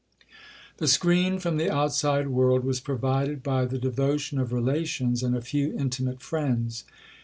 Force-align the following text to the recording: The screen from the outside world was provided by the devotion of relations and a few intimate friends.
The 0.77 0.87
screen 0.87 1.37
from 1.37 1.57
the 1.57 1.71
outside 1.71 2.29
world 2.29 2.63
was 2.63 2.79
provided 2.79 3.43
by 3.43 3.65
the 3.65 3.77
devotion 3.77 4.39
of 4.39 4.51
relations 4.51 5.21
and 5.21 5.35
a 5.37 5.41
few 5.41 5.75
intimate 5.77 6.23
friends. 6.23 6.85